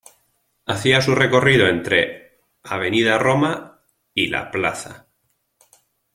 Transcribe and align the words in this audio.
Hacía 0.65 0.99
su 0.99 1.13
recorrido 1.13 1.67
entre 1.67 2.41
av. 2.63 2.81
Roma 3.19 3.83
y 4.15 4.29
la 4.29 4.49
Pl. 4.49 4.67